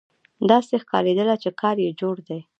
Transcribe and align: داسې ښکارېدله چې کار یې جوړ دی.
داسې 0.49 0.73
ښکارېدله 0.83 1.35
چې 1.43 1.49
کار 1.61 1.75
یې 1.85 1.91
جوړ 2.01 2.15
دی. 2.27 2.39